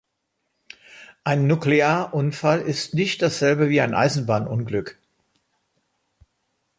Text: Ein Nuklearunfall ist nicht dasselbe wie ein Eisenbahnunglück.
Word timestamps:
Ein 1.23 1.45
Nuklearunfall 1.45 2.61
ist 2.61 2.95
nicht 2.95 3.21
dasselbe 3.21 3.69
wie 3.69 3.81
ein 3.81 3.93
Eisenbahnunglück. 3.93 4.97